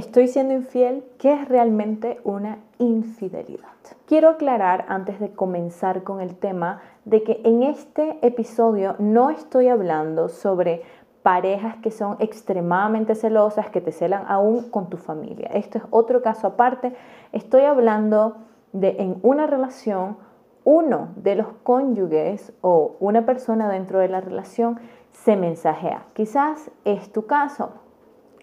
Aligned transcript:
¿Estoy 0.00 0.28
siendo 0.28 0.54
infiel? 0.54 1.04
¿Qué 1.18 1.30
es 1.34 1.46
realmente 1.46 2.20
una 2.24 2.56
infidelidad? 2.78 3.68
Quiero 4.06 4.30
aclarar 4.30 4.86
antes 4.88 5.20
de 5.20 5.30
comenzar 5.32 6.04
con 6.04 6.22
el 6.22 6.36
tema 6.36 6.80
de 7.04 7.22
que 7.22 7.42
en 7.44 7.62
este 7.62 8.16
episodio 8.22 8.96
no 8.98 9.28
estoy 9.28 9.68
hablando 9.68 10.30
sobre 10.30 10.80
parejas 11.22 11.76
que 11.82 11.90
son 11.90 12.16
extremadamente 12.18 13.14
celosas, 13.14 13.68
que 13.68 13.82
te 13.82 13.92
celan 13.92 14.24
aún 14.26 14.70
con 14.70 14.88
tu 14.88 14.96
familia. 14.96 15.50
Esto 15.52 15.76
es 15.76 15.84
otro 15.90 16.22
caso 16.22 16.46
aparte. 16.46 16.94
Estoy 17.32 17.64
hablando 17.64 18.36
de 18.72 18.96
en 19.00 19.18
una 19.22 19.46
relación, 19.46 20.16
uno 20.64 21.08
de 21.16 21.34
los 21.34 21.48
cónyuges 21.62 22.54
o 22.62 22.96
una 23.00 23.26
persona 23.26 23.68
dentro 23.68 23.98
de 23.98 24.08
la 24.08 24.22
relación 24.22 24.80
se 25.10 25.36
mensajea. 25.36 26.06
Quizás 26.14 26.70
es 26.86 27.12
tu 27.12 27.26
caso. 27.26 27.89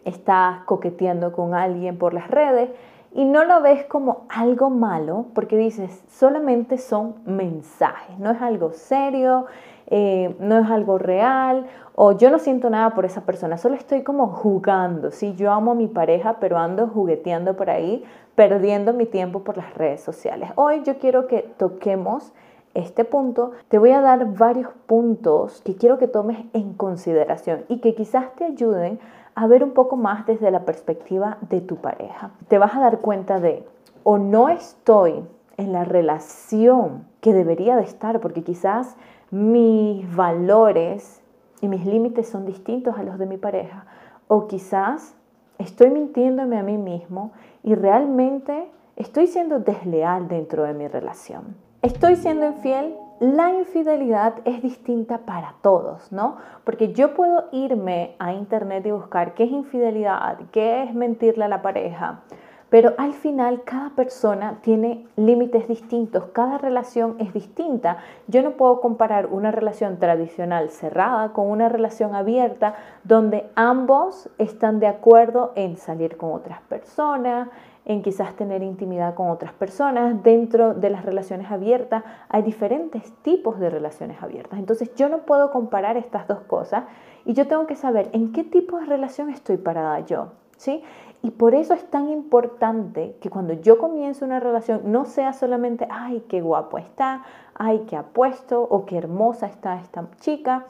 Estás 0.08 0.62
coqueteando 0.66 1.34
con 1.34 1.54
alguien 1.54 1.98
por 1.98 2.14
las 2.14 2.30
redes 2.32 2.70
y 3.14 3.26
no 3.26 3.44
lo 3.44 3.62
ves 3.62 3.84
como 3.86 4.26
algo 4.30 4.70
malo 4.70 5.26
porque 5.34 5.58
dices, 5.58 6.04
solamente 6.10 6.78
son 6.78 7.16
mensajes, 7.26 8.18
no 8.20 8.32
es 8.32 8.42
algo 8.42 8.72
serio, 8.72 9.48
eh, 9.88 10.36
no 10.40 10.60
es 10.60 10.70
algo 10.70 10.98
real 10.98 11.66
o 11.96 12.12
yo 12.12 12.30
no 12.30 12.40
siento 12.40 12.70
nada 12.70 12.92
por 12.92 13.06
esa 13.06 13.22
persona, 13.22 13.58
solo 13.58 13.76
estoy 13.76 14.04
como 14.04 14.28
jugando, 14.28 15.12
¿sí? 15.12 15.34
Yo 15.36 15.52
amo 15.52 15.72
a 15.72 15.76
mi 15.76 15.88
pareja, 15.88 16.38
pero 16.40 16.58
ando 16.58 16.88
jugueteando 16.88 17.56
por 17.56 17.70
ahí, 17.70 18.04
perdiendo 18.36 18.94
mi 18.94 19.08
tiempo 19.08 19.44
por 19.44 19.58
las 19.58 19.74
redes 19.74 20.02
sociales. 20.02 20.52
Hoy 20.56 20.84
yo 20.84 21.00
quiero 21.00 21.28
que 21.28 21.42
toquemos 21.58 22.34
este 22.76 23.04
punto, 23.04 23.54
te 23.70 23.80
voy 23.80 23.90
a 23.90 24.02
dar 24.02 24.34
varios 24.38 24.70
puntos 24.86 25.62
que 25.66 25.76
quiero 25.76 25.98
que 25.98 26.08
tomes 26.08 26.38
en 26.54 26.76
consideración 26.76 27.66
y 27.68 27.80
que 27.80 27.96
quizás 27.96 28.36
te 28.36 28.46
ayuden 28.46 29.00
a 29.38 29.46
ver 29.46 29.64
un 29.64 29.74
poco 29.74 29.98
más 29.98 30.26
desde 30.26 30.50
la 30.50 30.66
perspectiva 30.66 31.38
de 31.42 31.62
tu 31.62 31.76
pareja. 31.76 32.32
Te 32.48 32.58
vas 32.58 32.76
a 32.76 32.80
dar 32.80 33.02
cuenta 33.02 33.40
de, 33.40 33.64
o 34.02 34.18
no 34.18 34.50
estoy 34.50 35.24
en 35.58 35.74
la 35.74 35.84
relación 35.84 37.06
que 37.22 37.34
debería 37.34 37.76
de 37.76 37.84
estar, 37.84 38.20
porque 38.20 38.42
quizás 38.42 38.98
mis 39.30 40.16
valores 40.16 41.22
y 41.62 41.68
mis 41.68 41.86
límites 41.86 42.28
son 42.28 42.48
distintos 42.48 42.98
a 42.98 43.04
los 43.04 43.20
de 43.20 43.28
mi 43.28 43.38
pareja. 43.38 43.86
O 44.28 44.48
quizás 44.48 45.16
estoy 45.60 45.92
mintiéndome 45.92 46.58
a 46.58 46.64
mí 46.64 46.80
mismo 46.80 47.32
y 47.62 47.76
realmente 47.76 48.72
estoy 48.96 49.28
siendo 49.28 49.60
desleal 49.60 50.28
dentro 50.28 50.64
de 50.64 50.74
mi 50.74 50.88
relación. 50.88 51.56
Estoy 51.84 52.16
siendo 52.16 52.48
infiel. 52.48 52.96
La 53.20 53.52
infidelidad 53.52 54.36
es 54.46 54.62
distinta 54.62 55.18
para 55.26 55.56
todos, 55.64 56.12
¿no? 56.12 56.38
Porque 56.64 56.94
yo 56.94 57.16
puedo 57.16 57.46
irme 57.52 58.16
a 58.20 58.34
internet 58.34 58.86
y 58.86 58.92
buscar 58.92 59.34
qué 59.34 59.46
es 59.46 59.52
infidelidad, 59.52 60.38
qué 60.52 60.84
es 60.84 60.94
mentirle 60.94 61.46
a 61.46 61.48
la 61.48 61.64
pareja, 61.64 62.22
pero 62.70 62.94
al 63.00 63.14
final 63.14 63.64
cada 63.64 63.90
persona 63.92 64.60
tiene 64.62 65.08
límites 65.16 65.68
distintos, 65.68 66.26
cada 66.28 66.60
relación 66.60 67.16
es 67.18 67.34
distinta. 67.34 67.98
Yo 68.28 68.44
no 68.44 68.52
puedo 68.52 68.82
comparar 68.82 69.28
una 69.28 69.50
relación 69.50 69.98
tradicional 69.98 70.70
cerrada 70.70 71.34
con 71.34 71.50
una 71.50 71.70
relación 71.70 72.14
abierta 72.14 72.76
donde 73.04 73.50
ambos 73.56 74.30
están 74.38 74.80
de 74.80 74.88
acuerdo 74.88 75.54
en 75.56 75.78
salir 75.78 76.18
con 76.18 76.34
otras 76.34 76.62
personas, 76.64 77.48
en 77.88 78.02
quizás 78.02 78.36
tener 78.36 78.64
intimidad 78.64 79.16
con 79.16 79.30
otras 79.30 79.54
personas. 79.54 80.22
Dentro 80.22 80.74
de 80.74 80.90
las 80.90 81.06
relaciones 81.06 81.50
abiertas 81.50 82.04
hay 82.28 82.42
diferentes 82.42 83.14
tipos 83.22 83.60
de 83.60 83.70
relaciones 83.70 84.22
abiertas. 84.22 84.60
Entonces 84.60 84.94
yo 84.96 85.08
no 85.08 85.20
puedo 85.20 85.52
comparar 85.52 85.96
estas 85.96 86.28
dos 86.28 86.42
cosas 86.42 86.84
y 87.24 87.34
yo 87.34 87.48
tengo 87.48 87.66
que 87.66 87.76
saber 87.76 88.10
en 88.12 88.34
qué 88.34 88.44
tipo 88.44 88.78
de 88.78 88.86
relación 88.86 89.30
estoy 89.30 89.58
parada 89.58 90.02
yo. 90.02 90.34
¿Sí? 90.58 90.84
Y 91.22 91.32
por 91.32 91.56
eso 91.56 91.74
es 91.74 91.84
tan 91.90 92.10
importante 92.10 93.16
que 93.20 93.30
cuando 93.30 93.54
yo 93.54 93.78
comienzo 93.80 94.26
una 94.26 94.40
relación 94.40 94.82
no 94.92 95.06
sea 95.06 95.34
solamente, 95.34 95.88
ay, 95.90 96.24
qué 96.30 96.42
guapo 96.42 96.78
está, 96.78 97.24
ay, 97.56 97.86
qué 97.88 97.96
apuesto 97.96 98.62
o 98.62 98.86
qué 98.86 98.98
hermosa 98.98 99.48
está 99.48 99.80
esta 99.80 100.08
chica, 100.20 100.68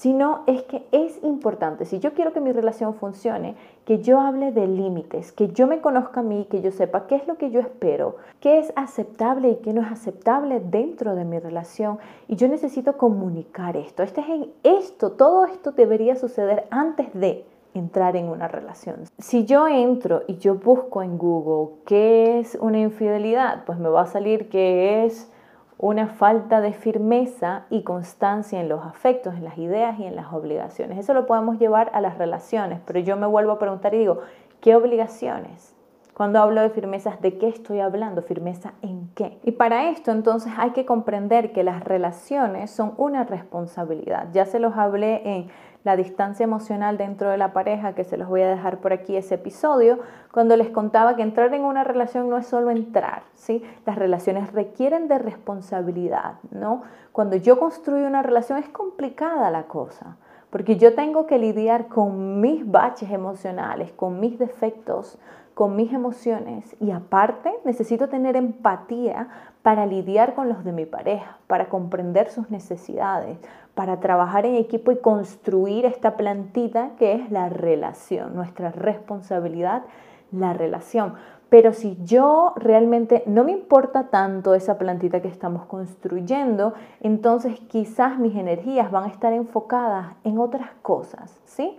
sino 0.00 0.44
es 0.46 0.62
que 0.62 0.86
es 0.92 1.22
importante, 1.22 1.84
si 1.84 1.98
yo 1.98 2.14
quiero 2.14 2.32
que 2.32 2.40
mi 2.40 2.52
relación 2.52 2.94
funcione, 2.94 3.54
que 3.84 3.98
yo 3.98 4.18
hable 4.18 4.50
de 4.50 4.66
límites, 4.66 5.30
que 5.30 5.48
yo 5.48 5.66
me 5.66 5.82
conozca 5.82 6.20
a 6.20 6.22
mí, 6.22 6.46
que 6.50 6.62
yo 6.62 6.70
sepa 6.70 7.06
qué 7.06 7.16
es 7.16 7.26
lo 7.26 7.36
que 7.36 7.50
yo 7.50 7.60
espero, 7.60 8.16
qué 8.40 8.58
es 8.60 8.72
aceptable 8.76 9.50
y 9.50 9.56
qué 9.56 9.74
no 9.74 9.82
es 9.82 9.92
aceptable 9.92 10.60
dentro 10.60 11.14
de 11.14 11.26
mi 11.26 11.38
relación. 11.38 11.98
Y 12.28 12.36
yo 12.36 12.48
necesito 12.48 12.96
comunicar 12.96 13.76
esto. 13.76 14.02
Este 14.02 14.22
es 14.22 14.28
en 14.30 14.52
esto, 14.62 15.12
todo 15.12 15.44
esto 15.44 15.72
debería 15.72 16.16
suceder 16.16 16.66
antes 16.70 17.12
de 17.12 17.44
entrar 17.74 18.16
en 18.16 18.28
una 18.28 18.48
relación. 18.48 19.04
Si 19.18 19.44
yo 19.44 19.68
entro 19.68 20.22
y 20.26 20.38
yo 20.38 20.56
busco 20.56 21.02
en 21.02 21.18
Google 21.18 21.76
qué 21.86 22.40
es 22.40 22.56
una 22.60 22.78
infidelidad, 22.78 23.64
pues 23.64 23.78
me 23.78 23.88
va 23.88 24.02
a 24.02 24.06
salir 24.06 24.48
que 24.48 25.04
es 25.04 25.30
una 25.78 26.08
falta 26.08 26.60
de 26.60 26.74
firmeza 26.74 27.64
y 27.70 27.82
constancia 27.82 28.60
en 28.60 28.68
los 28.68 28.84
afectos, 28.84 29.34
en 29.34 29.44
las 29.44 29.56
ideas 29.56 29.98
y 29.98 30.04
en 30.04 30.14
las 30.14 30.32
obligaciones. 30.32 30.98
Eso 30.98 31.14
lo 31.14 31.26
podemos 31.26 31.58
llevar 31.58 31.90
a 31.94 32.02
las 32.02 32.18
relaciones, 32.18 32.80
pero 32.84 32.98
yo 33.00 33.16
me 33.16 33.26
vuelvo 33.26 33.52
a 33.52 33.58
preguntar 33.58 33.94
y 33.94 33.98
digo, 33.98 34.18
¿qué 34.60 34.76
obligaciones? 34.76 35.74
Cuando 36.12 36.38
hablo 36.38 36.60
de 36.60 36.68
firmezas, 36.68 37.18
¿de 37.22 37.38
qué 37.38 37.48
estoy 37.48 37.80
hablando? 37.80 38.20
¿Firmeza 38.20 38.74
en 38.82 39.08
qué? 39.14 39.38
Y 39.42 39.52
para 39.52 39.88
esto 39.88 40.10
entonces 40.10 40.52
hay 40.58 40.72
que 40.72 40.84
comprender 40.84 41.52
que 41.52 41.62
las 41.62 41.82
relaciones 41.82 42.70
son 42.70 42.92
una 42.98 43.24
responsabilidad. 43.24 44.28
Ya 44.34 44.44
se 44.44 44.58
los 44.58 44.76
hablé 44.76 45.22
en 45.24 45.48
la 45.84 45.96
distancia 45.96 46.44
emocional 46.44 46.98
dentro 46.98 47.30
de 47.30 47.38
la 47.38 47.52
pareja, 47.52 47.94
que 47.94 48.04
se 48.04 48.16
los 48.16 48.28
voy 48.28 48.42
a 48.42 48.48
dejar 48.48 48.78
por 48.78 48.92
aquí 48.92 49.16
ese 49.16 49.36
episodio, 49.36 49.98
cuando 50.32 50.56
les 50.56 50.70
contaba 50.70 51.16
que 51.16 51.22
entrar 51.22 51.52
en 51.54 51.62
una 51.62 51.84
relación 51.84 52.28
no 52.28 52.36
es 52.36 52.46
solo 52.46 52.70
entrar, 52.70 53.22
¿sí? 53.34 53.62
Las 53.86 53.96
relaciones 53.96 54.52
requieren 54.52 55.08
de 55.08 55.18
responsabilidad, 55.18 56.34
¿no? 56.50 56.82
Cuando 57.12 57.36
yo 57.36 57.58
construyo 57.58 58.06
una 58.06 58.22
relación 58.22 58.58
es 58.58 58.68
complicada 58.68 59.50
la 59.50 59.64
cosa, 59.64 60.16
porque 60.50 60.76
yo 60.76 60.94
tengo 60.94 61.26
que 61.26 61.38
lidiar 61.38 61.88
con 61.88 62.40
mis 62.40 62.70
baches 62.70 63.10
emocionales, 63.10 63.92
con 63.92 64.20
mis 64.20 64.38
defectos, 64.38 65.18
con 65.60 65.76
mis 65.76 65.92
emociones 65.92 66.74
y 66.80 66.90
aparte 66.90 67.52
necesito 67.66 68.08
tener 68.08 68.34
empatía 68.34 69.28
para 69.60 69.84
lidiar 69.84 70.34
con 70.34 70.48
los 70.48 70.64
de 70.64 70.72
mi 70.72 70.86
pareja, 70.86 71.36
para 71.48 71.68
comprender 71.68 72.30
sus 72.30 72.50
necesidades, 72.50 73.36
para 73.74 74.00
trabajar 74.00 74.46
en 74.46 74.54
equipo 74.54 74.90
y 74.90 74.96
construir 74.96 75.84
esta 75.84 76.16
plantita 76.16 76.92
que 76.98 77.12
es 77.12 77.30
la 77.30 77.50
relación, 77.50 78.34
nuestra 78.34 78.70
responsabilidad, 78.70 79.82
la 80.32 80.54
relación. 80.54 81.16
Pero 81.50 81.74
si 81.74 81.98
yo 82.04 82.54
realmente 82.56 83.22
no 83.26 83.44
me 83.44 83.52
importa 83.52 84.08
tanto 84.08 84.54
esa 84.54 84.78
plantita 84.78 85.20
que 85.20 85.28
estamos 85.28 85.66
construyendo, 85.66 86.72
entonces 87.00 87.60
quizás 87.68 88.18
mis 88.18 88.34
energías 88.34 88.90
van 88.90 89.04
a 89.04 89.08
estar 89.08 89.34
enfocadas 89.34 90.14
en 90.24 90.38
otras 90.38 90.70
cosas, 90.80 91.38
¿sí? 91.44 91.78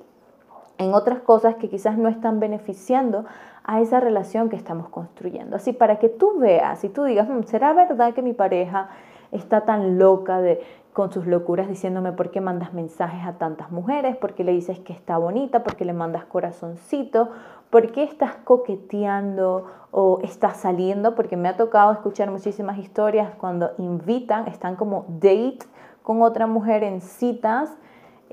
En 0.78 0.94
otras 0.94 1.22
cosas 1.22 1.56
que 1.56 1.68
quizás 1.68 1.98
no 1.98 2.10
están 2.10 2.40
beneficiando 2.40 3.26
a 3.72 3.80
esa 3.80 4.02
relación 4.02 4.50
que 4.50 4.58
estamos 4.58 4.90
construyendo. 4.90 5.56
Así 5.56 5.72
para 5.72 5.98
que 5.98 6.10
tú 6.10 6.38
veas 6.40 6.84
y 6.84 6.90
tú 6.90 7.06
digas, 7.06 7.30
mm, 7.30 7.44
¿será 7.44 7.72
verdad 7.72 8.14
que 8.14 8.22
mi 8.22 8.34
pareja 8.34 8.90
está 9.32 9.62
tan 9.62 9.98
loca 9.98 10.42
de 10.42 10.62
con 10.92 11.10
sus 11.10 11.26
locuras 11.26 11.70
diciéndome 11.70 12.12
por 12.12 12.32
qué 12.32 12.42
mandas 12.42 12.74
mensajes 12.74 13.26
a 13.26 13.38
tantas 13.38 13.72
mujeres, 13.72 14.18
por 14.18 14.34
qué 14.34 14.44
le 14.44 14.52
dices 14.52 14.78
que 14.80 14.92
está 14.92 15.18
bonita, 15.18 15.64
por 15.64 15.78
qué 15.78 15.86
le 15.86 15.94
mandas 15.94 16.26
corazoncito, 16.26 17.30
por 17.70 17.94
qué 17.94 18.04
estás 18.04 18.36
coqueteando 18.44 19.68
o 19.92 20.20
estás 20.22 20.58
saliendo, 20.58 21.16
porque 21.16 21.38
me 21.38 21.48
ha 21.48 21.56
tocado 21.56 21.94
escuchar 21.94 22.30
muchísimas 22.30 22.78
historias 22.78 23.34
cuando 23.36 23.72
invitan, 23.78 24.50
están 24.50 24.76
como 24.76 25.06
date 25.08 25.60
con 26.04 26.22
otra 26.22 26.46
mujer 26.46 26.84
en 26.84 27.00
citas, 27.00 27.74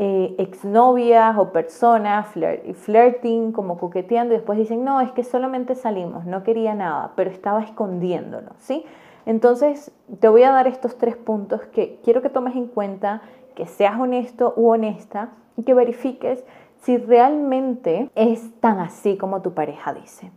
eh, 0.01 0.37
exnovias 0.39 1.37
o 1.37 1.51
personas, 1.51 2.29
flirting, 2.29 3.51
como 3.51 3.79
coqueteando, 3.79 4.33
y 4.33 4.37
después 4.37 4.57
dicen, 4.57 4.85
no, 4.85 5.01
es 5.01 5.11
que 5.11 5.25
solamente 5.25 5.75
salimos, 5.75 6.25
no 6.25 6.45
quería 6.45 6.73
nada, 6.73 7.13
pero 7.17 7.31
estaba 7.31 7.65
escondiéndolo, 7.65 8.53
¿sí? 8.59 8.85
Entonces, 9.27 9.91
te 10.21 10.29
voy 10.29 10.45
a 10.45 10.53
dar 10.53 10.69
estos 10.69 10.99
tres 10.99 11.17
puntos 11.17 11.63
que 11.73 11.99
quiero 12.05 12.23
que 12.23 12.29
tomes 12.29 12.55
en 12.55 12.69
cuenta, 12.69 13.23
que 13.57 13.67
seas 13.67 13.99
honesto 13.99 14.55
u 14.57 14.69
honesta 14.69 15.31
y 15.57 15.65
que 15.65 15.75
verifiques 15.75 16.45
si 16.81 16.97
realmente 16.97 18.09
es 18.15 18.53
tan 18.61 18.79
así 18.79 19.17
como 19.17 19.43
tu 19.43 19.53
pareja 19.53 19.93
dice. 19.93 20.31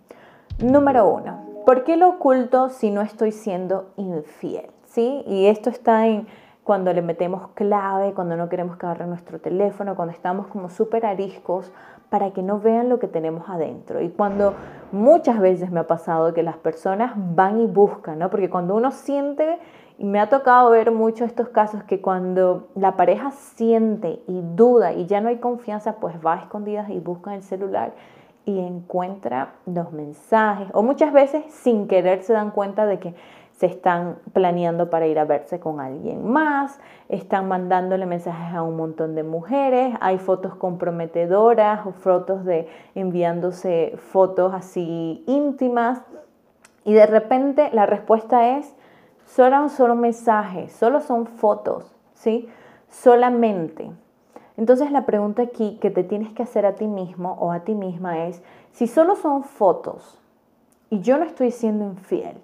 Número 0.58 1.08
uno, 1.08 1.46
¿por 1.68 1.84
qué 1.84 1.98
lo 1.98 2.10
oculto 2.10 2.70
si 2.70 2.90
no 2.90 3.02
estoy 3.02 3.32
siendo 3.32 3.92
infiel? 3.96 4.72
¿Sí? 4.88 5.24
Y 5.28 5.46
esto 5.46 5.70
está 5.70 6.08
en 6.08 6.26
cuando 6.64 6.94
le 6.94 7.02
metemos 7.02 7.50
clave, 7.54 8.14
cuando 8.14 8.38
no 8.38 8.50
queremos 8.50 8.78
que 8.78 8.86
agarre 8.86 9.08
nuestro 9.08 9.40
teléfono, 9.40 9.96
cuando 9.96 10.14
estamos 10.14 10.48
como 10.48 10.70
súper 10.70 11.06
ariscos 11.06 11.72
para 12.10 12.32
que 12.32 12.44
no 12.44 12.60
vean 12.60 12.90
lo 12.90 13.00
que 13.00 13.08
tenemos 13.08 13.50
adentro. 13.50 14.02
Y 14.02 14.10
cuando 14.10 14.54
muchas 14.92 15.40
veces 15.40 15.72
me 15.72 15.80
ha 15.80 15.88
pasado 15.88 16.34
que 16.34 16.44
las 16.44 16.58
personas 16.58 17.14
van 17.16 17.62
y 17.62 17.66
buscan, 17.66 18.20
¿no? 18.20 18.30
Porque 18.30 18.50
cuando 18.50 18.76
uno 18.76 18.92
siente, 18.92 19.60
y 19.98 20.06
me 20.06 20.20
ha 20.20 20.30
tocado 20.30 20.72
ver 20.72 20.92
mucho 20.92 21.26
estos 21.26 21.50
casos 21.50 21.84
que 21.84 22.02
cuando 22.02 22.70
la 22.76 22.98
pareja 22.98 23.30
siente 23.32 24.22
y 24.28 24.42
duda 24.56 24.94
y 24.94 25.06
ya 25.06 25.22
no 25.22 25.30
hay 25.30 25.38
confianza, 25.38 25.98
pues 25.98 26.16
va 26.26 26.34
a 26.34 26.38
escondidas 26.38 26.90
y 26.90 27.00
busca 27.00 27.36
el 27.36 27.44
celular 27.44 27.94
y 28.44 28.60
encuentra 28.60 29.54
los 29.68 29.92
mensajes 29.92 30.68
o 30.74 30.82
muchas 30.82 31.14
veces 31.14 31.44
sin 31.54 31.88
querer 31.88 32.24
se 32.24 32.34
dan 32.34 32.50
cuenta 32.50 32.88
de 32.88 32.98
que 32.98 33.14
se 33.62 33.68
están 33.68 34.18
planeando 34.34 34.90
para 34.90 35.06
ir 35.06 35.20
a 35.20 35.26
verse 35.26 35.60
con 35.60 35.80
alguien 35.80 36.28
más, 36.28 36.80
están 37.10 37.48
mandándole 37.48 38.08
mensajes 38.08 38.56
a 38.56 38.64
un 38.64 38.76
montón 38.76 39.14
de 39.14 39.22
mujeres, 39.22 39.94
hay 40.02 40.18
fotos 40.18 40.56
comprometedoras 40.56 41.86
o 41.86 41.92
fotos 41.92 42.44
de 42.44 42.68
enviándose 42.96 43.94
fotos 43.98 44.52
así 44.56 45.24
íntimas 45.28 46.02
y 46.86 46.94
de 46.94 47.06
repente 47.06 47.70
la 47.72 47.86
respuesta 47.86 48.58
es, 48.58 48.74
solo 49.28 49.70
son 49.70 50.00
mensajes, 50.00 50.72
solo 50.72 51.00
son 51.00 51.28
fotos, 51.28 51.96
¿sí? 52.16 52.50
Solamente. 52.90 53.92
Entonces 54.58 54.92
la 54.92 55.06
pregunta 55.06 55.44
aquí 55.44 55.78
que 55.80 55.92
te 55.92 56.04
tienes 56.04 56.34
que 56.34 56.42
hacer 56.42 56.66
a 56.66 56.74
ti 56.74 56.88
mismo 56.88 57.38
o 57.40 57.52
a 57.52 57.60
ti 57.60 57.76
misma 57.76 58.26
es, 58.26 58.42
si 58.72 58.88
solo 58.88 59.16
son 59.16 59.44
fotos 59.44 60.20
y 60.90 61.02
yo 61.02 61.20
no 61.20 61.26
estoy 61.26 61.52
siendo 61.52 61.86
infiel, 61.86 62.42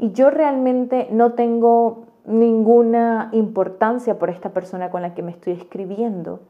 y 0.00 0.12
yo 0.12 0.30
realmente 0.30 1.08
no 1.12 1.34
tengo 1.34 2.06
ninguna 2.24 3.28
importancia 3.32 4.18
por 4.18 4.30
esta 4.30 4.50
persona 4.50 4.90
con 4.90 5.02
la 5.02 5.14
que 5.14 5.22
me 5.22 5.30
estoy 5.30 5.52
escribiendo 5.52 6.40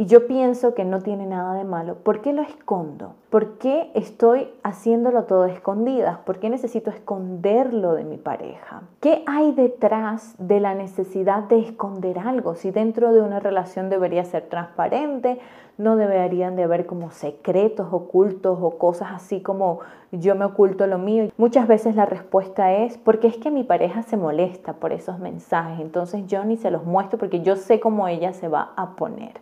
y 0.00 0.06
yo 0.06 0.26
pienso 0.26 0.72
que 0.72 0.86
no 0.86 1.02
tiene 1.02 1.26
nada 1.26 1.52
de 1.52 1.64
malo, 1.64 1.96
¿por 1.96 2.22
qué 2.22 2.32
lo 2.32 2.40
escondo? 2.40 3.16
¿Por 3.28 3.58
qué 3.58 3.90
estoy 3.92 4.48
haciéndolo 4.62 5.24
todo 5.24 5.44
escondidas? 5.44 6.16
¿Por 6.20 6.38
qué 6.38 6.48
necesito 6.48 6.88
esconderlo 6.88 7.92
de 7.92 8.04
mi 8.04 8.16
pareja? 8.16 8.80
¿Qué 9.00 9.22
hay 9.26 9.52
detrás 9.52 10.36
de 10.38 10.58
la 10.58 10.74
necesidad 10.74 11.42
de 11.42 11.58
esconder 11.58 12.18
algo? 12.18 12.54
Si 12.54 12.70
dentro 12.70 13.12
de 13.12 13.20
una 13.20 13.40
relación 13.40 13.90
debería 13.90 14.24
ser 14.24 14.48
transparente, 14.48 15.38
no 15.80 15.96
deberían 15.96 16.56
de 16.56 16.64
haber 16.64 16.86
como 16.86 17.10
secretos 17.10 17.88
ocultos 17.90 18.58
o 18.60 18.78
cosas 18.78 19.08
así 19.12 19.40
como 19.40 19.80
yo 20.12 20.34
me 20.34 20.44
oculto 20.44 20.86
lo 20.86 20.98
mío. 20.98 21.30
Muchas 21.38 21.66
veces 21.66 21.96
la 21.96 22.04
respuesta 22.04 22.72
es 22.72 22.98
porque 22.98 23.28
es 23.28 23.38
que 23.38 23.50
mi 23.50 23.64
pareja 23.64 24.02
se 24.02 24.16
molesta 24.16 24.74
por 24.74 24.92
esos 24.92 25.18
mensajes, 25.18 25.80
entonces 25.80 26.26
yo 26.26 26.44
ni 26.44 26.56
se 26.56 26.70
los 26.70 26.84
muestro 26.84 27.18
porque 27.18 27.40
yo 27.40 27.56
sé 27.56 27.80
cómo 27.80 28.08
ella 28.08 28.32
se 28.34 28.48
va 28.48 28.72
a 28.76 28.94
poner. 28.94 29.40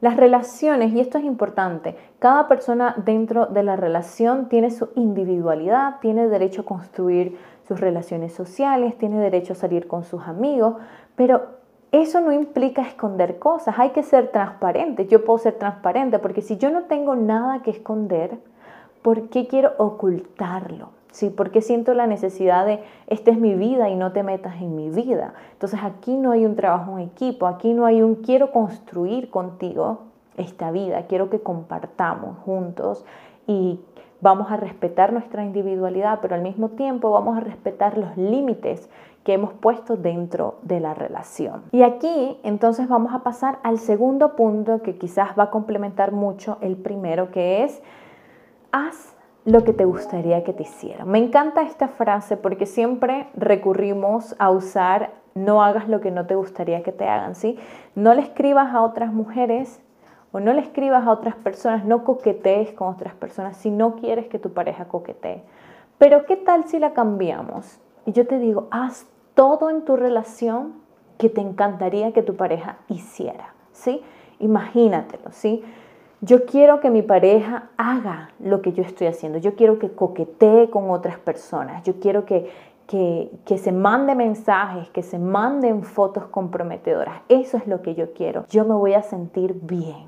Las 0.00 0.16
relaciones, 0.16 0.92
y 0.92 1.00
esto 1.00 1.18
es 1.18 1.24
importante, 1.24 1.96
cada 2.18 2.48
persona 2.48 2.94
dentro 3.04 3.46
de 3.46 3.62
la 3.62 3.76
relación 3.76 4.48
tiene 4.48 4.70
su 4.70 4.90
individualidad, 4.94 6.00
tiene 6.00 6.28
derecho 6.28 6.62
a 6.62 6.66
construir 6.66 7.38
sus 7.66 7.80
relaciones 7.80 8.34
sociales, 8.34 8.98
tiene 8.98 9.18
derecho 9.20 9.54
a 9.54 9.56
salir 9.56 9.86
con 9.86 10.04
sus 10.04 10.22
amigos, 10.24 10.74
pero 11.14 11.56
eso 11.92 12.20
no 12.20 12.32
implica 12.32 12.82
esconder 12.82 13.38
cosas, 13.38 13.78
hay 13.78 13.90
que 13.90 14.02
ser 14.02 14.28
transparente. 14.28 15.06
Yo 15.06 15.24
puedo 15.24 15.38
ser 15.38 15.54
transparente 15.54 16.18
porque 16.18 16.42
si 16.42 16.56
yo 16.56 16.70
no 16.70 16.84
tengo 16.84 17.14
nada 17.14 17.62
que 17.62 17.70
esconder, 17.70 18.38
¿por 19.02 19.28
qué 19.28 19.46
quiero 19.46 19.72
ocultarlo? 19.78 20.90
¿sí? 21.12 21.30
Porque 21.30 21.62
siento 21.62 21.94
la 21.94 22.06
necesidad 22.06 22.66
de, 22.66 22.80
esta 23.06 23.30
es 23.30 23.38
mi 23.38 23.54
vida 23.54 23.88
y 23.88 23.96
no 23.96 24.12
te 24.12 24.22
metas 24.22 24.60
en 24.60 24.76
mi 24.76 24.90
vida. 24.90 25.34
Entonces 25.52 25.80
aquí 25.82 26.16
no 26.16 26.32
hay 26.32 26.44
un 26.44 26.56
trabajo 26.56 26.98
en 26.98 27.06
equipo, 27.06 27.46
aquí 27.46 27.72
no 27.72 27.86
hay 27.86 28.02
un 28.02 28.16
quiero 28.16 28.50
construir 28.50 29.30
contigo 29.30 30.00
esta 30.36 30.70
vida, 30.70 31.06
quiero 31.06 31.30
que 31.30 31.40
compartamos 31.40 32.36
juntos 32.44 33.04
y 33.46 33.80
vamos 34.20 34.50
a 34.50 34.56
respetar 34.56 35.12
nuestra 35.12 35.44
individualidad, 35.44 36.18
pero 36.20 36.34
al 36.34 36.42
mismo 36.42 36.70
tiempo 36.70 37.10
vamos 37.10 37.36
a 37.36 37.40
respetar 37.40 37.96
los 37.96 38.16
límites 38.16 38.90
que 39.26 39.32
hemos 39.32 39.52
puesto 39.54 39.96
dentro 39.96 40.54
de 40.62 40.78
la 40.78 40.94
relación. 40.94 41.64
Y 41.72 41.82
aquí 41.82 42.38
entonces 42.44 42.86
vamos 42.86 43.12
a 43.12 43.24
pasar 43.24 43.58
al 43.64 43.80
segundo 43.80 44.36
punto 44.36 44.82
que 44.82 44.98
quizás 44.98 45.30
va 45.36 45.44
a 45.44 45.50
complementar 45.50 46.12
mucho 46.12 46.58
el 46.60 46.76
primero, 46.76 47.32
que 47.32 47.64
es 47.64 47.82
haz 48.70 49.16
lo 49.44 49.64
que 49.64 49.72
te 49.72 49.84
gustaría 49.84 50.44
que 50.44 50.52
te 50.52 50.62
hicieran. 50.62 51.08
Me 51.08 51.18
encanta 51.18 51.62
esta 51.62 51.88
frase 51.88 52.36
porque 52.36 52.66
siempre 52.66 53.26
recurrimos 53.34 54.36
a 54.38 54.52
usar 54.52 55.14
no 55.34 55.60
hagas 55.60 55.88
lo 55.88 56.00
que 56.00 56.12
no 56.12 56.26
te 56.26 56.36
gustaría 56.36 56.84
que 56.84 56.92
te 56.92 57.08
hagan, 57.08 57.34
¿sí? 57.34 57.58
No 57.96 58.14
le 58.14 58.22
escribas 58.22 58.72
a 58.72 58.82
otras 58.82 59.12
mujeres 59.12 59.82
o 60.30 60.38
no 60.38 60.52
le 60.52 60.60
escribas 60.60 61.04
a 61.04 61.10
otras 61.10 61.34
personas, 61.34 61.84
no 61.84 62.04
coquetees 62.04 62.70
con 62.74 62.94
otras 62.94 63.14
personas 63.14 63.56
si 63.56 63.72
no 63.72 63.96
quieres 63.96 64.28
que 64.28 64.38
tu 64.38 64.52
pareja 64.52 64.84
coquetee. 64.84 65.42
Pero 65.98 66.26
¿qué 66.26 66.36
tal 66.36 66.68
si 66.68 66.78
la 66.78 66.92
cambiamos? 66.92 67.80
Y 68.04 68.12
yo 68.12 68.24
te 68.24 68.38
digo, 68.38 68.68
haz 68.70 69.08
todo 69.36 69.68
en 69.70 69.84
tu 69.84 69.96
relación 69.96 70.72
que 71.18 71.28
te 71.28 71.42
encantaría 71.42 72.12
que 72.12 72.22
tu 72.22 72.36
pareja 72.36 72.78
hiciera, 72.88 73.54
¿sí? 73.72 74.02
Imagínatelo, 74.40 75.30
¿sí? 75.30 75.62
Yo 76.22 76.46
quiero 76.46 76.80
que 76.80 76.90
mi 76.90 77.02
pareja 77.02 77.68
haga 77.76 78.30
lo 78.40 78.62
que 78.62 78.72
yo 78.72 78.82
estoy 78.82 79.06
haciendo. 79.06 79.38
Yo 79.38 79.54
quiero 79.54 79.78
que 79.78 79.92
coquetee 79.92 80.70
con 80.70 80.90
otras 80.90 81.18
personas. 81.18 81.82
Yo 81.84 82.00
quiero 82.00 82.24
que, 82.24 82.50
que, 82.86 83.30
que, 83.44 83.58
se 83.58 83.72
mande 83.72 84.14
mensajes, 84.14 84.88
que 84.88 85.02
se 85.02 85.18
manden 85.18 85.82
fotos 85.82 86.24
comprometedoras. 86.24 87.20
Eso 87.28 87.58
es 87.58 87.66
lo 87.66 87.82
que 87.82 87.94
yo 87.94 88.14
quiero. 88.14 88.46
Yo 88.48 88.64
me 88.64 88.74
voy 88.74 88.94
a 88.94 89.02
sentir 89.02 89.54
bien. 89.62 90.06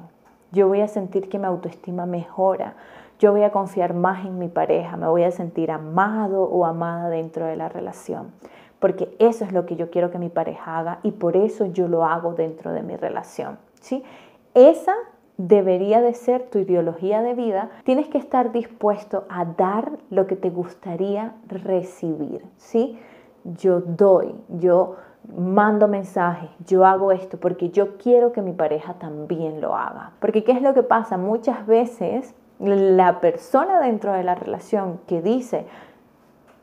Yo 0.53 0.69
voy 0.69 0.81
a 0.81 0.89
sentir 0.89 1.29
que 1.29 1.39
mi 1.39 1.45
autoestima 1.45 2.07
mejora. 2.07 2.75
Yo 3.19 3.33
voy 3.33 3.43
a 3.43 3.53
confiar 3.53 3.93
más 3.93 4.25
en 4.25 4.39
mi 4.39 4.49
pareja. 4.49 4.97
Me 4.97 5.07
voy 5.07 5.25
a 5.25 5.31
sentir 5.31 5.71
amado 5.71 6.45
o 6.45 6.65
amada 6.65 7.11
dentro 7.11 7.45
de 7.45 7.57
la 7.57 7.69
relación. 7.69 8.33
Porque 8.79 9.15
eso 9.19 9.45
es 9.45 9.53
lo 9.53 9.67
que 9.67 9.77
yo 9.77 9.91
quiero 9.91 10.11
que 10.11 10.19
mi 10.19 10.29
pareja 10.29 10.79
haga 10.79 10.99
y 11.03 11.13
por 11.13 11.37
eso 11.37 11.67
yo 11.67 11.89
lo 11.89 12.05
hago 12.05 12.35
dentro 12.35 12.73
de 12.73 12.83
mi 12.83 12.97
relación. 12.97 13.59
¿sí? 13.81 14.05
Esa 14.55 14.95
debería 15.39 16.01
de 16.01 16.15
ser 16.15 16.51
tu 16.51 16.59
ideología 16.59 17.23
de 17.23 17.35
vida, 17.35 17.71
tienes 17.85 18.09
que 18.09 18.19
estar 18.19 18.53
dispuesto 18.53 19.25
a 19.29 19.45
dar 19.45 19.93
lo 20.11 20.27
que 20.27 20.37
te 20.37 20.51
gustaría 20.51 21.35
recibir, 21.47 22.45
¿sí? 22.57 22.99
Yo 23.45 23.81
doy, 23.81 24.35
yo 24.49 24.97
mando 25.37 25.87
mensajes, 25.87 26.51
yo 26.67 26.85
hago 26.85 27.13
esto 27.13 27.39
porque 27.39 27.71
yo 27.71 27.97
quiero 27.99 28.33
que 28.33 28.43
mi 28.43 28.53
pareja 28.53 28.95
también 28.95 29.61
lo 29.61 29.77
haga. 29.77 30.13
Porque 30.21 30.43
¿qué 30.43 30.53
es 30.53 30.63
lo 30.63 30.75
que 30.75 30.83
pasa? 30.83 31.17
Muchas 31.17 31.67
veces 31.67 32.35
la 32.59 33.21
persona 33.21 33.81
dentro 33.81 34.13
de 34.13 34.25
la 34.25 34.35
relación 34.35 34.99
que 35.07 35.23
dice 35.23 35.67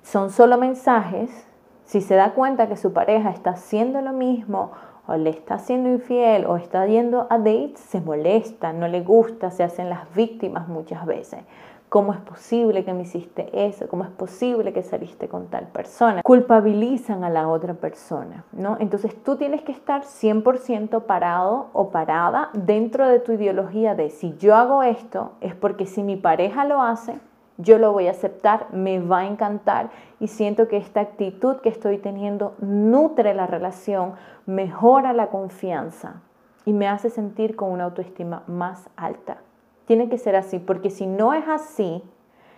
son 0.04 0.30
solo 0.30 0.58
mensajes, 0.58 1.48
si 1.86 2.02
se 2.02 2.16
da 2.16 2.34
cuenta 2.34 2.68
que 2.68 2.76
su 2.76 2.94
pareja 2.94 3.30
está 3.30 3.52
haciendo 3.52 4.02
lo 4.02 4.12
mismo 4.12 4.72
o 5.08 5.16
le 5.16 5.30
está 5.30 5.60
siendo 5.60 5.90
infiel 5.90 6.46
o 6.46 6.58
está 6.58 6.86
yendo 6.88 7.28
a 7.30 7.38
dates, 7.38 7.80
se 7.80 8.02
molesta, 8.02 8.74
no 8.74 8.88
le 8.88 9.02
gusta, 9.02 9.52
se 9.52 9.64
hacen 9.64 9.90
las 9.90 10.14
víctimas 10.16 10.68
muchas 10.68 11.06
veces. 11.06 11.42
¿Cómo 11.90 12.12
es 12.14 12.20
posible 12.20 12.84
que 12.84 12.94
me 12.94 13.04
hiciste 13.04 13.68
eso? 13.68 13.88
¿Cómo 13.88 14.04
es 14.04 14.10
posible 14.10 14.74
que 14.74 14.82
saliste 14.82 15.30
con 15.30 15.48
tal 15.48 15.68
persona? 15.68 16.24
Culpabilizan 16.24 17.24
a 17.24 17.30
la 17.30 17.48
otra 17.48 17.76
persona, 17.76 18.44
¿no? 18.52 18.76
Entonces 18.80 19.16
tú 19.24 19.38
tienes 19.38 19.62
que 19.62 19.72
estar 19.72 20.02
100% 20.02 21.04
parado 21.04 21.68
o 21.74 21.92
parada 21.92 22.50
dentro 22.54 23.08
de 23.08 23.20
tu 23.20 23.34
ideología 23.34 23.94
de 23.94 24.10
si 24.10 24.36
yo 24.38 24.56
hago 24.56 24.82
esto 24.82 25.34
es 25.40 25.54
porque 25.54 25.86
si 25.86 26.02
mi 26.02 26.16
pareja 26.16 26.66
lo 26.66 26.82
hace, 26.82 27.20
yo 27.58 27.78
lo 27.78 27.92
voy 27.94 28.08
a 28.08 28.12
aceptar, 28.12 28.68
me 28.72 29.00
va 29.00 29.20
a 29.20 29.28
encantar 29.28 29.90
y 30.20 30.28
siento 30.28 30.68
que 30.68 30.78
esta 30.78 31.02
actitud 31.02 31.58
que 31.58 31.70
estoy 31.70 31.98
teniendo 31.98 32.56
nutre 32.60 33.34
la 33.34 33.48
relación, 33.48 34.14
mejora 34.46 35.14
la 35.14 35.28
confianza 35.28 36.22
y 36.66 36.74
me 36.74 36.88
hace 36.88 37.10
sentir 37.10 37.56
con 37.56 37.72
una 37.72 37.86
autoestima 37.86 38.44
más 38.48 38.90
alta. 38.96 39.38
Tiene 39.86 40.10
que 40.10 40.18
ser 40.18 40.36
así, 40.36 40.60
porque 40.60 40.90
si 40.90 41.06
no 41.06 41.34
es 41.34 41.48
así, 41.48 42.04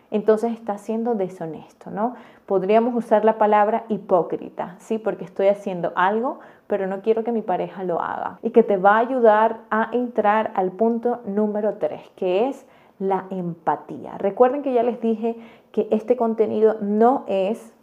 entonces 0.10 0.54
está 0.54 0.77
siendo 0.77 1.16
deshonesto, 1.16 1.92
¿no? 1.92 2.16
Podríamos 2.46 2.96
usar 2.96 3.25
la 3.25 3.38
palabra 3.38 3.84
hipócrita, 3.89 4.75
¿sí? 4.80 4.98
Porque 4.98 5.25
estoy 5.25 5.48
haciendo 5.48 5.92
algo, 5.96 6.39
pero 6.68 6.88
no 6.88 7.01
quiero 7.01 7.25
que 7.25 7.34
mi 7.34 7.42
pareja 7.42 7.84
lo 7.84 8.01
haga. 8.01 8.39
Y 8.42 8.51
que 8.51 8.63
te 8.63 8.77
va 8.77 8.96
a 8.96 9.00
ayudar 9.00 9.60
a 9.70 9.89
entrar 9.92 10.51
al 10.56 10.72
punto 10.72 11.20
número 11.25 11.74
3, 11.75 12.10
que 12.16 12.48
es 12.48 12.66
la 13.00 13.25
empatía. 13.30 14.18
Recuerden 14.18 14.63
que 14.63 14.74
ya 14.74 14.84
les 14.84 15.00
dije 15.01 15.38
que 15.72 15.88
este 15.92 16.18
contenido 16.18 16.77
no 16.82 17.24
es 17.27 17.74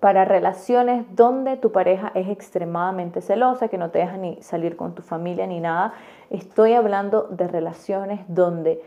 para 0.00 0.24
relaciones 0.24 1.04
donde 1.14 1.56
tu 1.56 1.72
pareja 1.72 2.10
es 2.14 2.28
extremadamente 2.28 3.20
celosa, 3.20 3.68
que 3.68 3.78
no 3.78 3.90
te 3.90 3.98
deja 3.98 4.16
ni 4.16 4.40
salir 4.42 4.76
con 4.76 4.94
tu 4.94 5.02
familia 5.02 5.46
ni 5.46 5.60
nada. 5.60 5.92
Estoy 6.30 6.72
hablando 6.72 7.24
de 7.24 7.46
relaciones 7.46 8.20
donde 8.28 8.82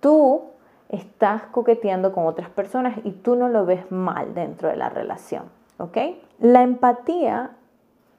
tú 0.00 0.42
estás 0.88 1.42
coqueteando 1.44 2.12
con 2.12 2.26
otras 2.26 2.50
personas 2.50 2.98
y 3.04 3.12
tú 3.12 3.36
no 3.36 3.48
lo 3.48 3.64
ves 3.64 3.90
mal 3.90 4.34
dentro 4.34 4.68
de 4.68 4.76
la 4.76 4.88
relación. 4.88 5.44
¿Ok? 5.78 5.98
La 6.40 6.62
empatía 6.62 7.50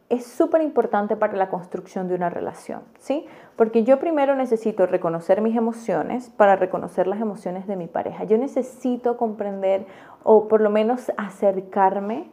es 0.09 0.25
súper 0.25 0.61
importante 0.61 1.17
para 1.17 1.35
la 1.35 1.49
construcción 1.49 2.07
de 2.07 2.15
una 2.15 2.29
relación, 2.29 2.83
¿sí? 2.97 3.25
Porque 3.55 3.83
yo 3.83 3.99
primero 3.99 4.35
necesito 4.35 4.85
reconocer 4.85 5.41
mis 5.41 5.57
emociones 5.57 6.29
para 6.29 6.55
reconocer 6.55 7.07
las 7.07 7.19
emociones 7.19 7.67
de 7.67 7.75
mi 7.75 7.87
pareja. 7.87 8.23
Yo 8.23 8.37
necesito 8.37 9.17
comprender 9.17 9.85
o 10.23 10.47
por 10.47 10.61
lo 10.61 10.69
menos 10.69 11.11
acercarme 11.17 12.31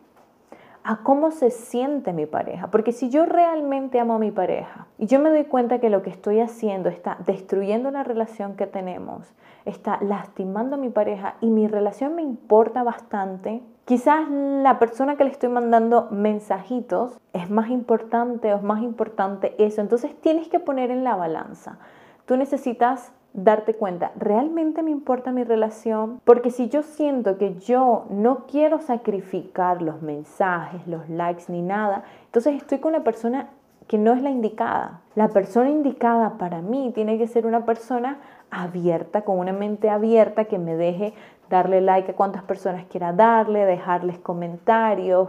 a 0.85 1.03
cómo 1.03 1.31
se 1.31 1.51
siente 1.51 2.13
mi 2.13 2.27
pareja. 2.27 2.69
Porque 2.71 2.93
si 2.93 3.09
yo 3.09 3.25
realmente 3.25 3.99
amo 3.99 4.15
a 4.15 4.19
mi 4.19 4.31
pareja 4.31 4.87
y 4.99 5.07
yo 5.07 5.19
me 5.19 5.31
doy 5.31 5.45
cuenta 5.45 5.81
que 5.81 5.91
lo 5.91 6.03
que 6.03 6.11
estoy 6.11 6.41
haciendo 6.41 6.91
está 6.91 7.17
destruyendo 7.27 7.91
la 7.91 8.05
relación 8.05 8.55
que 8.55 8.67
tenemos, 8.67 9.35
está 9.65 9.99
lastimando 10.03 10.77
a 10.77 10.79
mi 10.79 10.91
pareja 10.91 11.37
y 11.41 11.51
mi 11.51 11.67
relación 11.67 12.15
me 12.15 12.23
importa 12.23 12.83
bastante, 12.83 13.63
quizás 13.85 14.29
la 14.31 14.79
persona 14.79 15.17
que 15.17 15.25
le 15.25 15.31
estoy 15.31 15.49
mandando 15.49 16.09
mensajitos 16.11 17.19
es 17.33 17.51
más 17.51 17.71
importante 17.71 18.53
o 18.53 18.57
es 18.57 18.63
más 18.63 18.83
importante 18.83 19.55
eso. 19.59 19.81
Entonces 19.81 20.15
tienes 20.21 20.49
que 20.49 20.61
poner 20.61 20.91
en 20.91 21.05
la 21.05 21.17
balanza. 21.17 21.79
Tú 22.27 22.37
necesitas 22.37 23.13
darte 23.35 23.75
cuenta, 23.75 24.13
¿realmente 24.17 24.83
me 24.83 24.93
importa 24.93 25.33
mi 25.33 25.43
relación? 25.43 26.21
Porque 26.25 26.51
si 26.51 26.69
yo 26.69 26.83
siento 26.83 27.37
que 27.37 27.57
yo 27.57 28.07
no 28.09 28.47
quiero 28.47 28.81
sacrificar 28.81 29.83
los 29.83 30.03
mensajes, 30.03 30.87
los 30.87 31.09
likes 31.09 31.45
ni 31.49 31.61
nada, 31.61 32.05
entonces 32.27 32.55
estoy 32.55 32.79
con 32.79 32.93
la 32.93 33.03
persona 33.03 33.49
que 33.87 33.99
no 33.99 34.13
es 34.13 34.23
la 34.23 34.31
indicada. 34.31 35.01
La 35.15 35.29
persona 35.29 35.71
indicada 35.71 36.39
para 36.39 36.63
mí 36.63 36.93
tiene 36.95 37.19
que 37.19 37.27
ser 37.27 37.47
una 37.47 37.65
persona 37.65 38.19
abierta, 38.51 39.23
con 39.23 39.39
una 39.39 39.53
mente 39.53 39.91
abierta 39.91 40.45
que 40.45 40.59
me 40.59 40.77
deje 40.77 41.15
darle 41.51 41.81
like 41.81 42.13
a 42.13 42.17
cuantas 42.17 42.43
personas 42.43 42.87
quiera 42.87 43.13
darle, 43.13 43.65
dejarles 43.65 44.19
comentarios, 44.19 45.29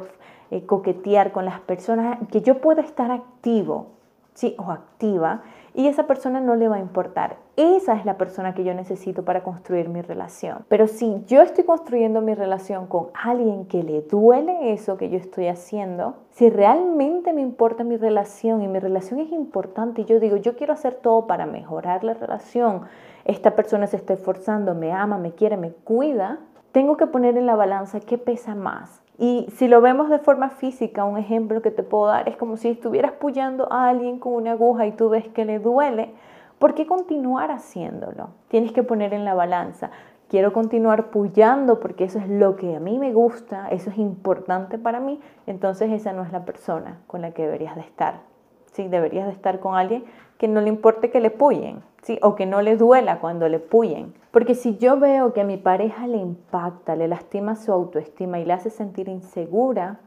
eh, 0.51 0.65
coquetear 0.65 1.31
con 1.31 1.45
las 1.45 1.59
personas, 1.59 2.19
que 2.31 2.41
yo 2.41 2.59
pueda 2.62 2.81
estar 2.81 3.12
activo 3.12 3.88
¿sí? 4.33 4.55
o 4.57 4.71
activa 4.71 5.41
y 5.75 5.88
esa 5.88 6.08
persona 6.08 6.39
no 6.39 6.55
le 6.55 6.70
va 6.70 6.77
a 6.77 6.79
importar. 6.79 7.36
Esa 7.58 7.96
es 7.96 8.05
la 8.05 8.17
persona 8.17 8.53
que 8.53 8.63
yo 8.63 8.74
necesito 8.74 9.25
para 9.25 9.44
construir 9.44 9.89
mi 9.89 10.01
relación. 10.01 10.65
Pero 10.70 10.88
si 10.88 11.22
yo 11.27 11.41
estoy 11.41 11.65
construyendo 11.65 12.22
mi 12.22 12.34
relación 12.34 12.88
con 12.88 13.08
alguien 13.13 13.65
que 13.65 13.84
le 13.84 14.01
duele 14.01 14.72
eso 14.72 14.98
que 14.98 15.10
yo 15.10 15.17
estoy 15.17 15.48
haciendo, 15.48 16.15
si 16.32 16.50
realmente 16.50 17.34
me 17.34 17.41
importa 17.41 17.84
mi 17.84 17.98
relación 17.98 18.62
y 18.62 18.67
mi 18.67 18.79
relación 18.79 19.20
es 19.20 19.32
importante 19.32 20.01
y 20.01 20.05
yo 20.05 20.20
digo, 20.20 20.38
yo 20.38 20.55
quiero 20.55 20.74
hacer 20.74 20.96
todo 20.96 21.27
para 21.27 21.46
mejorar 21.46 22.03
la 22.03 22.13
relación, 22.13 22.84
esta 23.25 23.55
persona 23.55 23.88
se 23.88 23.98
está 23.98 24.13
esforzando, 24.13 24.75
me 24.75 24.94
ama, 24.94 25.17
me 25.17 25.34
quiere, 25.34 25.58
me 25.58 25.72
cuida, 25.72 26.39
tengo 26.72 26.96
que 26.96 27.08
poner 27.08 27.38
en 27.38 27.46
la 27.46 27.55
balanza 27.55 28.00
qué 28.00 28.17
pesa 28.17 28.55
más 28.55 29.04
y 29.17 29.48
si 29.55 29.67
lo 29.67 29.79
vemos 29.81 30.10
de 30.10 30.19
forma 30.19 30.50
física, 30.50 31.05
un 31.05 31.17
ejemplo 31.17 31.62
que 31.62 31.72
te 31.72 31.84
puedo 31.84 32.07
dar 32.07 32.27
es 32.27 32.36
como 32.36 32.57
si 32.57 32.69
estuvieras 32.69 33.13
pullando 33.13 33.72
a 33.72 33.88
alguien 33.88 34.19
con 34.19 34.34
una 34.34 34.51
aguja 34.51 34.86
y 34.88 34.91
tú 34.91 35.10
ves 35.10 35.27
que 35.29 35.45
le 35.45 35.60
duele. 35.60 36.13
¿Por 36.60 36.74
qué 36.74 36.86
continuar 36.86 37.51
haciéndolo? 37.51 38.29
Tienes 38.50 38.72
que 38.72 38.84
poner 38.84 39.13
en 39.13 39.24
la 39.24 39.34
balanza. 39.34 39.91
Quiero 40.27 40.51
continuar 40.51 41.12
pullando 41.12 41.79
porque 41.79 42.05
eso 42.05 42.19
es 42.19 42.27
lo 42.27 42.55
que 42.55 42.75
a 42.75 42.79
mí 42.79 42.98
me 42.98 43.13
gusta, 43.13 43.69
eso 43.69 43.89
es 43.89 43.98
importante 43.98 44.77
para 44.77 45.00
mí, 45.00 45.19
entonces 45.45 45.91
esa 45.91 46.13
no 46.13 46.24
es 46.24 46.31
la 46.31 46.45
persona 46.45 47.00
con 47.07 47.22
la 47.22 47.31
que 47.31 47.43
deberías 47.43 47.75
de 47.75 47.81
estar. 47.81 48.34
¿Sí? 48.75 48.88
Deberías 48.88 49.25
de 49.25 49.32
estar 49.32 49.60
con 49.60 49.75
alguien 49.75 50.03
que 50.38 50.48
no 50.48 50.62
le 50.62 50.67
importe 50.70 51.10
que 51.10 51.22
le 51.22 51.32
puyen, 51.32 51.82
¿sí? 52.03 52.20
O 52.22 52.36
que 52.36 52.46
no 52.46 52.62
le 52.62 52.75
duela 52.75 53.20
cuando 53.20 53.48
le 53.48 53.60
puyen. 53.60 54.13
Porque 54.32 54.53
si 54.53 54.77
yo 54.77 55.00
veo 55.00 55.32
que 55.34 55.41
a 55.41 55.46
mi 55.46 55.58
pareja 55.58 56.08
le 56.08 56.17
impacta, 56.17 56.96
le 56.96 57.08
lastima 57.08 57.55
su 57.55 57.72
autoestima 57.72 58.39
y 58.39 58.46
le 58.46 58.53
hace 58.53 58.70
sentir 58.70 59.08
insegura, 59.08 60.00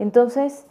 entonces 0.00 0.66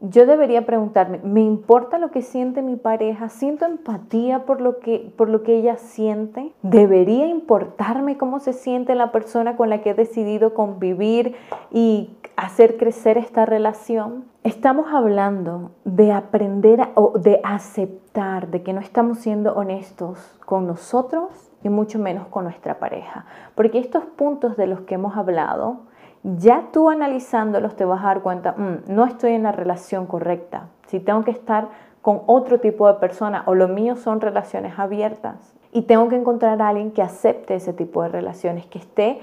yo 0.00 0.26
debería 0.26 0.64
preguntarme, 0.64 1.20
¿me 1.24 1.40
importa 1.40 1.98
lo 1.98 2.10
que 2.10 2.22
siente 2.22 2.62
mi 2.62 2.76
pareja? 2.76 3.28
¿Siento 3.28 3.66
empatía 3.66 4.44
por 4.44 4.60
lo 4.60 4.78
que, 4.78 5.12
por 5.16 5.28
lo 5.28 5.42
que 5.42 5.56
ella 5.56 5.76
siente? 5.76 6.52
¿Debería 6.62 7.26
importarme 7.26 8.16
cómo 8.16 8.38
se 8.38 8.52
siente 8.52 8.94
la 8.94 9.10
persona 9.10 9.56
con 9.56 9.70
la 9.70 9.80
que 9.80 9.90
he 9.90 9.94
decidido 9.94 10.54
convivir 10.54 11.34
y 11.72 12.10
hacer 12.36 12.76
crecer 12.76 13.18
esta 13.18 13.44
relación? 13.44 14.24
Estamos 14.44 14.86
hablando 14.92 15.72
de 15.84 16.12
aprender 16.12 16.80
o 16.94 17.18
de 17.18 17.40
aceptar 17.42 18.48
de 18.48 18.62
que 18.62 18.72
no 18.72 18.80
estamos 18.80 19.18
siendo 19.18 19.54
honestos 19.54 20.38
con 20.46 20.66
nosotros 20.66 21.50
y 21.64 21.68
mucho 21.70 21.98
menos 21.98 22.28
con 22.28 22.44
nuestra 22.44 22.78
pareja. 22.78 23.26
Porque 23.56 23.78
estos 23.78 24.04
puntos 24.04 24.56
de 24.56 24.68
los 24.68 24.82
que 24.82 24.94
hemos 24.94 25.16
hablado, 25.16 25.87
ya 26.22 26.68
tú 26.72 26.90
analizándolos 26.90 27.76
te 27.76 27.84
vas 27.84 28.02
a 28.02 28.08
dar 28.08 28.22
cuenta, 28.22 28.52
mm, 28.52 28.92
no 28.94 29.04
estoy 29.04 29.32
en 29.32 29.44
la 29.44 29.52
relación 29.52 30.06
correcta. 30.06 30.68
Si 30.86 31.00
tengo 31.00 31.24
que 31.24 31.30
estar 31.30 31.68
con 32.02 32.22
otro 32.26 32.60
tipo 32.60 32.88
de 32.88 32.94
persona 32.94 33.42
o 33.46 33.54
lo 33.54 33.68
mío 33.68 33.96
son 33.96 34.20
relaciones 34.20 34.78
abiertas 34.78 35.54
y 35.72 35.82
tengo 35.82 36.08
que 36.08 36.16
encontrar 36.16 36.60
a 36.62 36.68
alguien 36.68 36.92
que 36.92 37.02
acepte 37.02 37.54
ese 37.54 37.72
tipo 37.72 38.02
de 38.02 38.08
relaciones, 38.08 38.66
que 38.66 38.78
esté 38.78 39.20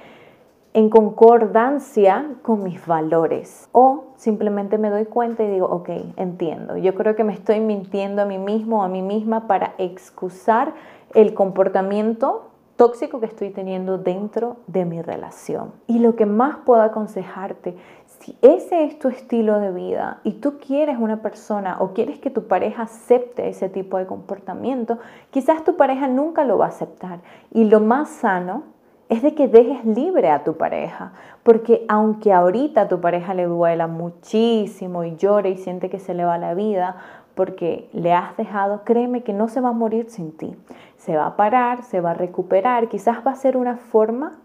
en 0.74 0.90
concordancia 0.90 2.32
con 2.42 2.62
mis 2.64 2.86
valores. 2.86 3.70
O 3.72 4.08
simplemente 4.18 4.78
me 4.78 4.90
doy 4.90 5.06
cuenta 5.06 5.44
y 5.44 5.48
digo, 5.48 5.68
ok, 5.68 5.90
entiendo. 6.18 6.76
Yo 6.76 6.94
creo 6.96 7.16
que 7.16 7.24
me 7.24 7.34
estoy 7.34 7.62
mintiendo 7.62 8.22
a 8.22 8.26
mí 8.26 8.38
mismo 8.38 8.82
o 8.82 8.84
a 8.84 8.90
mí 8.90 9.02
misma 9.02 9.48
para 9.48 9.74
excusar 9.78 10.74
el 11.14 11.34
comportamiento 11.34 12.50
tóxico 12.76 13.20
que 13.20 13.26
estoy 13.26 13.52
teniendo 13.52 13.98
dentro 13.98 14.58
de 14.68 14.86
mi 14.86 15.02
relación. 15.02 15.72
Y 15.88 16.00
lo 16.00 16.16
que 16.16 16.26
más 16.26 16.58
puedo 16.66 16.82
aconsejarte, 16.82 17.76
si 18.20 18.38
ese 18.42 18.84
es 18.84 19.00
tu 19.00 19.08
estilo 19.08 19.60
de 19.60 19.72
vida 19.72 20.20
y 20.24 20.34
tú 20.34 20.58
quieres 20.60 20.98
una 21.00 21.22
persona 21.22 21.78
o 21.80 21.94
quieres 21.94 22.20
que 22.20 22.30
tu 22.30 22.48
pareja 22.48 22.84
acepte 22.84 23.48
ese 23.48 23.70
tipo 23.70 23.98
de 23.98 24.06
comportamiento, 24.06 25.00
quizás 25.32 25.64
tu 25.64 25.78
pareja 25.78 26.08
nunca 26.08 26.44
lo 26.44 26.58
va 26.58 26.66
a 26.66 26.70
aceptar. 26.70 27.20
Y 27.52 27.66
lo 27.66 27.80
más 27.80 28.10
sano 28.10 28.64
es 29.08 29.22
de 29.22 29.36
que 29.36 29.48
dejes 29.48 29.86
libre 29.86 30.30
a 30.32 30.44
tu 30.44 30.58
pareja, 30.58 31.14
porque 31.44 31.86
aunque 31.88 32.34
ahorita 32.34 32.82
a 32.82 32.88
tu 32.88 33.00
pareja 33.00 33.36
le 33.36 33.46
duela 33.46 33.88
muchísimo 33.88 35.04
y 35.04 35.16
llore 35.16 35.52
y 35.52 35.58
siente 35.58 35.90
que 35.90 36.00
se 36.00 36.16
le 36.16 36.26
va 36.26 36.40
la 36.40 36.56
vida 36.56 36.98
porque 37.36 37.90
le 37.94 38.14
has 38.14 38.36
dejado, 38.38 38.84
créeme 38.84 39.24
que 39.24 39.34
no 39.34 39.48
se 39.48 39.62
va 39.62 39.70
a 39.70 39.74
morir 39.74 40.10
sin 40.10 40.36
ti. 40.36 40.56
Se 40.98 41.16
va 41.16 41.28
a 41.28 41.36
parar, 41.36 41.84
se 41.84 42.02
va 42.02 42.12
a 42.12 42.16
recuperar, 42.16 42.88
quizás 42.88 43.18
va 43.26 43.32
a 43.32 43.36
ser 43.36 43.58
una 43.58 43.78
forma 43.78 44.40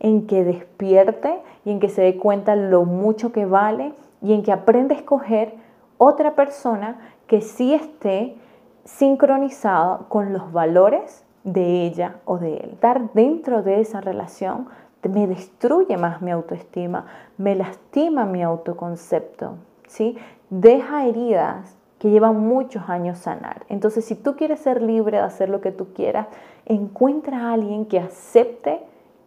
en 0.00 0.26
que 0.26 0.44
despierte 0.44 1.40
y 1.64 1.70
en 1.70 1.80
que 1.80 1.88
se 1.88 2.02
dé 2.02 2.16
cuenta 2.16 2.56
lo 2.56 2.84
mucho 2.84 3.32
que 3.32 3.46
vale 3.46 3.94
y 4.20 4.34
en 4.34 4.42
que 4.42 4.52
aprenda 4.52 4.94
a 4.94 4.98
escoger 4.98 5.54
otra 5.96 6.34
persona 6.34 6.98
que 7.28 7.40
sí 7.40 7.72
esté 7.72 8.36
sincronizada 8.84 10.00
con 10.08 10.32
los 10.32 10.52
valores 10.52 11.24
de 11.44 11.86
ella 11.86 12.16
o 12.24 12.38
de 12.38 12.56
él. 12.56 12.70
Estar 12.72 13.12
dentro 13.12 13.62
de 13.62 13.80
esa 13.80 14.00
relación 14.00 14.66
me 15.08 15.26
destruye 15.26 15.96
más 15.96 16.22
mi 16.22 16.30
autoestima, 16.30 17.06
me 17.38 17.54
lastima 17.54 18.24
mi 18.24 18.42
autoconcepto, 18.42 19.56
¿sí? 19.86 20.16
Deja 20.50 21.06
heridas 21.06 21.76
que 22.02 22.10
llevan 22.10 22.36
muchos 22.40 22.88
años 22.88 23.18
sanar. 23.18 23.64
Entonces, 23.68 24.04
si 24.04 24.16
tú 24.16 24.34
quieres 24.34 24.58
ser 24.58 24.82
libre 24.82 25.18
de 25.18 25.22
hacer 25.22 25.48
lo 25.48 25.60
que 25.60 25.70
tú 25.70 25.92
quieras, 25.94 26.26
encuentra 26.66 27.38
a 27.38 27.52
alguien 27.52 27.86
que 27.86 28.00
acepte 28.00 28.80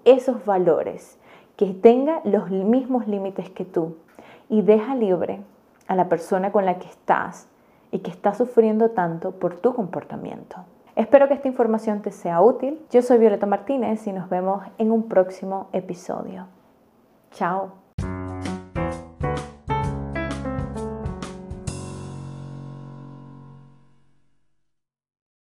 esos 0.04 0.44
valores, 0.44 1.18
que 1.56 1.68
tenga 1.68 2.20
los 2.26 2.52
mismos 2.52 3.08
límites 3.08 3.50
que 3.50 3.64
tú 3.64 3.96
y 4.50 4.62
deja 4.62 4.94
libre 4.94 5.40
a 5.88 5.96
la 5.96 6.10
persona 6.10 6.52
con 6.52 6.66
la 6.66 6.78
que 6.78 6.88
estás 6.88 7.48
y 7.92 8.00
que 8.00 8.12
está 8.12 8.34
sufriendo 8.34 8.92
tanto 8.92 9.32
por 9.32 9.56
tu 9.56 9.74
comportamiento. 9.74 10.58
Espero 10.98 11.30
que 11.30 11.36
esta 11.36 11.48
información 11.48 12.02
te 12.02 12.12
sea 12.12 12.42
útil. 12.42 12.86
Yo 12.92 13.02
soy 13.02 13.20
Violeta 13.20 13.46
Martínez 13.46 14.06
y 14.06 14.12
nos 14.12 14.28
vemos 14.28 14.66
en 14.78 14.92
un 14.92 15.08
próximo 15.08 15.70
episodio. 15.72 16.48
Chao. 17.32 17.85